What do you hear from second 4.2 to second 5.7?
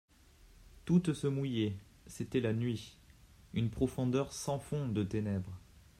sans fond de ténèbres.